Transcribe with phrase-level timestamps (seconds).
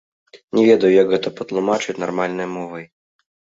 [0.59, 2.85] Не ведаю, як гэта патлумачыць нармальнай мовай.